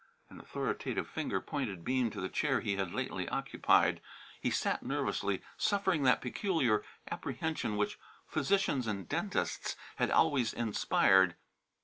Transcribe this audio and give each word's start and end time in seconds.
An 0.31 0.39
authoritative 0.39 1.07
finger 1.07 1.39
pointed 1.39 1.85
Bean 1.85 2.09
to 2.09 2.19
the 2.19 2.27
chair 2.27 2.59
he 2.59 2.75
had 2.75 2.91
lately 2.91 3.29
occupied. 3.29 4.01
He 4.41 4.49
sat 4.49 4.81
nervously, 4.81 5.43
suffering 5.57 6.01
that 6.01 6.21
peculiar 6.21 6.81
apprehension 7.11 7.77
which 7.77 7.99
physicians 8.25 8.87
and 8.87 9.07
dentists 9.07 9.75
had 9.97 10.09
always 10.09 10.55
inspired. 10.55 11.35